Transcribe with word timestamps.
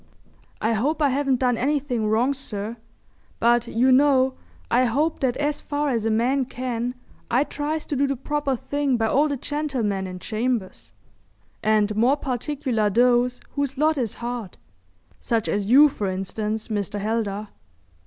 "I 0.63 0.73
hope 0.73 0.99
I 0.99 1.09
haven't 1.09 1.37
done 1.37 1.57
anything 1.57 2.07
wrong, 2.07 2.33
sir, 2.33 2.77
but 3.39 3.67
you 3.67 3.91
know 3.91 4.33
I 4.71 4.85
hope 4.85 5.19
that 5.19 5.37
as 5.37 5.61
far 5.61 5.89
as 5.89 6.05
a 6.05 6.09
man 6.09 6.45
can 6.45 6.95
I 7.29 7.43
tries 7.43 7.85
to 7.85 7.95
do 7.95 8.07
the 8.07 8.15
proper 8.15 8.55
thing 8.55 8.97
by 8.97 9.05
all 9.05 9.27
the 9.27 9.37
gentlemen 9.37 10.07
in 10.07 10.17
chambers—and 10.17 11.95
more 11.95 12.17
particular 12.17 12.89
those 12.89 13.41
whose 13.51 13.77
lot 13.77 13.95
is 13.99 14.15
hard—such 14.15 15.47
as 15.47 15.67
you, 15.67 15.87
for 15.87 16.07
instance, 16.07 16.67
Mr. 16.69 16.99
Heldar. 16.99 17.49